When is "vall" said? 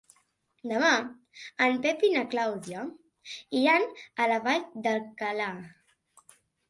4.49-4.65